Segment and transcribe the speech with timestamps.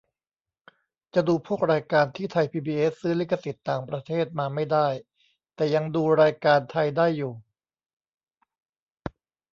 [1.13, 4.87] จะดูพวกรายการที่ไทยพีบีเอสซื้อลิขสิทธิ์ต่างประเทศมาไม่ได้
[5.55, 7.33] แต่ยังดูรายการไทยได้อยู่